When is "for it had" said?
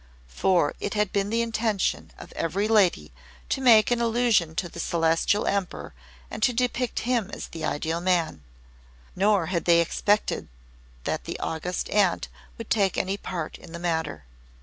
0.33-1.11